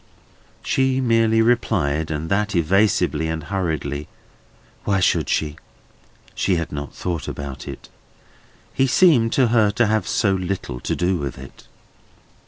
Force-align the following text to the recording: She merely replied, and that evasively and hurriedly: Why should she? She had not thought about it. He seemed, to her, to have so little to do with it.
She 0.63 0.99
merely 0.99 1.43
replied, 1.43 2.09
and 2.09 2.27
that 2.31 2.55
evasively 2.55 3.27
and 3.27 3.43
hurriedly: 3.43 4.07
Why 4.83 4.99
should 4.99 5.29
she? 5.29 5.57
She 6.33 6.55
had 6.55 6.71
not 6.71 6.95
thought 6.95 7.27
about 7.27 7.67
it. 7.67 7.87
He 8.73 8.87
seemed, 8.87 9.31
to 9.33 9.49
her, 9.49 9.69
to 9.69 9.85
have 9.85 10.07
so 10.07 10.33
little 10.33 10.79
to 10.79 10.95
do 10.95 11.17
with 11.17 11.37
it. 11.37 11.67